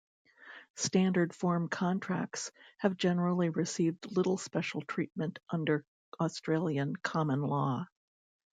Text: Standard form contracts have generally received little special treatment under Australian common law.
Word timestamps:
Standard 0.77 1.31
form 1.31 1.69
contracts 1.69 2.51
have 2.79 2.97
generally 2.97 3.49
received 3.49 4.11
little 4.11 4.35
special 4.35 4.81
treatment 4.81 5.37
under 5.51 5.85
Australian 6.19 6.95
common 6.95 7.43
law. 7.43 7.85